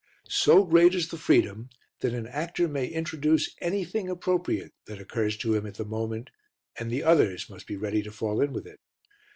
[0.31, 1.69] So great is the freedom
[1.99, 6.31] that an actor may introduce anything appropriate that occurs to him at the moment,
[6.79, 8.79] and the others must be ready to fall in with it.